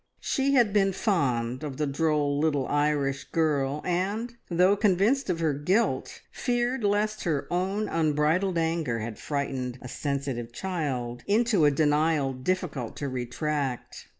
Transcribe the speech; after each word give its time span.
She 0.19 0.55
had 0.55 0.73
been 0.73 0.93
fond 0.93 1.63
of 1.63 1.77
the 1.77 1.85
droll 1.85 2.39
little 2.39 2.65
Irish 2.69 3.25
girl, 3.25 3.83
and, 3.85 4.35
though 4.49 4.75
convinced 4.75 5.29
of 5.29 5.39
her 5.41 5.53
guilt, 5.53 6.21
feared 6.31 6.83
lest 6.83 7.23
her 7.23 7.47
own 7.51 7.87
unbridled 7.87 8.57
anger 8.57 8.97
had 8.97 9.19
frightened 9.19 9.77
a 9.79 9.87
sensitive 9.87 10.51
child 10.51 11.21
into 11.27 11.65
a 11.65 11.69
denial 11.69 12.33
difficult 12.33 12.95
to 12.97 13.07
retract. 13.09 14.07